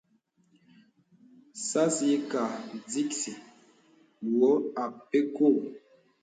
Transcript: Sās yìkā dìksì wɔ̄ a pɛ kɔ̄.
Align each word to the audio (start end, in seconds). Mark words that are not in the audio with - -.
Sās 1.65 1.95
yìkā 2.09 2.43
dìksì 2.91 3.31
wɔ̄ 4.37 4.53
a 4.83 4.83
pɛ 5.07 5.19
kɔ̄. 5.35 5.51